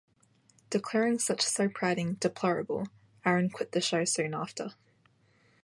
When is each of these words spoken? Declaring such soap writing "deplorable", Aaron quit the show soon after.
Declaring 0.71 1.19
such 1.19 1.43
soap 1.43 1.79
writing 1.83 2.15
"deplorable", 2.15 2.87
Aaron 3.23 3.51
quit 3.51 3.71
the 3.73 3.81
show 3.81 4.03
soon 4.03 4.33
after. 4.33 4.73